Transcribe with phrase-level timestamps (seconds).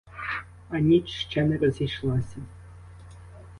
[0.69, 2.37] А ніч ще не розійшлася.